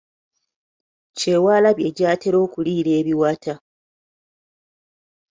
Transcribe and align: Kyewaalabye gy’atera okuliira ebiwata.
Kyewaalabye 1.17 1.87
gy’atera 1.97 2.37
okuliira 2.45 2.91
ebiwata. 3.01 3.53